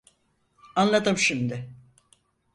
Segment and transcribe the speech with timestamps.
[0.75, 1.69] Anladım şimdi.